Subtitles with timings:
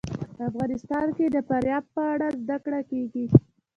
[0.49, 3.25] افغانستان کې د فاریاب په اړه زده کړه کېږي.